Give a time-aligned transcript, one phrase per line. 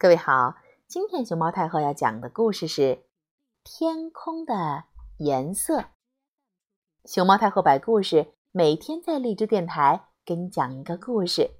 [0.00, 0.54] 各位好，
[0.86, 2.82] 今天熊猫太后要讲的故事是
[3.64, 4.84] 《天空的
[5.16, 5.80] 颜色》。
[7.04, 11.50] 熊猫太后摆故事，每天在荔枝电台给你讲一个故事。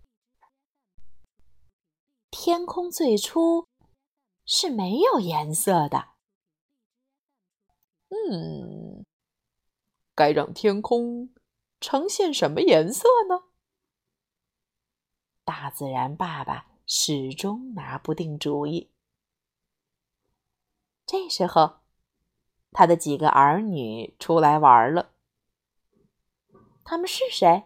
[2.31, 3.67] 天空最初
[4.47, 6.11] 是没有颜色的。
[8.11, 9.05] 嗯，
[10.15, 11.35] 该让天空
[11.81, 13.49] 呈现什么颜色呢？
[15.45, 18.89] 大自然爸爸始终拿不定主意。
[21.05, 21.81] 这时候，
[22.73, 25.11] 他的几个儿女出来玩了。
[26.85, 27.65] 他们是谁？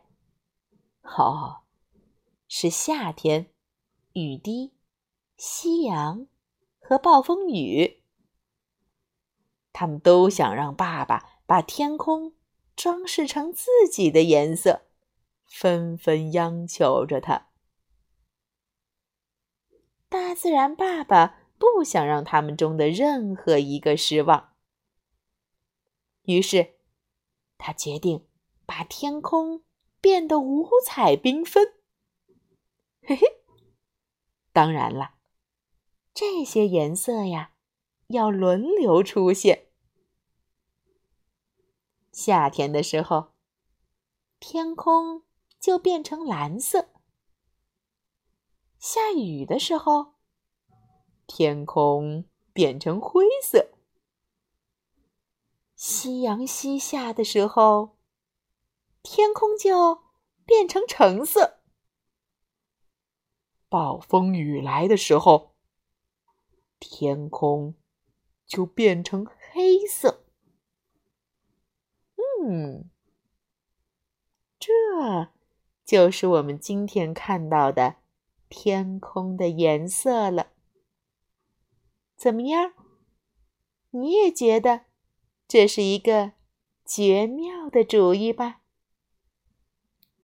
[1.03, 1.61] 哦，
[2.49, 3.47] 是夏天、
[4.15, 4.73] 雨滴、
[5.37, 6.27] 夕阳
[6.81, 8.03] 和暴风雨。
[9.73, 12.35] 他们都想让爸爸把天空
[12.75, 14.83] 装饰成自己的颜色，
[15.47, 17.52] 纷纷央求着他。
[20.33, 24.55] 大自然爸爸不想让他们中的任何一个失望，
[26.23, 26.77] 于是
[27.59, 28.27] 他决定
[28.65, 29.63] 把天空
[30.01, 31.75] 变得五彩缤纷。
[33.03, 33.27] 嘿嘿，
[34.55, 35.17] 当然了，
[36.15, 37.53] 这些颜色呀
[38.07, 39.67] 要轮流出现。
[42.11, 43.35] 夏天的时候，
[44.41, 45.25] 天空
[45.61, 46.89] 就变成蓝色。
[48.79, 50.15] 下雨的时候，
[51.35, 53.71] 天空变成灰色；
[55.75, 57.97] 夕阳西下的时候，
[59.03, 60.03] 天空就
[60.45, 61.55] 变成橙色；
[63.71, 65.55] 暴风雨来的时候，
[66.79, 67.77] 天空
[68.45, 70.27] 就变成黑色。
[72.43, 72.91] 嗯，
[74.59, 75.31] 这
[75.83, 77.97] 就是我们今天看到的。
[78.51, 80.49] 天空的颜色了，
[82.23, 82.73] 怎么样？
[83.91, 84.83] 你也觉得
[85.49, 86.35] 这是一个
[86.87, 88.62] 绝妙的主意吧？